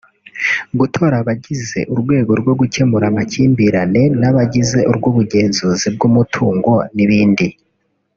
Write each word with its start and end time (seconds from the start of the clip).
gutora 0.79 1.15
abagize 1.21 1.79
urwego 1.93 2.31
rwo 2.41 2.53
gukemura 2.59 3.05
amakimbirane 3.11 4.03
n’abagize 4.19 4.79
urw’ubugenzuzi 4.91 5.87
bw’umutungo 5.95 6.73
n’ibindi 6.95 7.47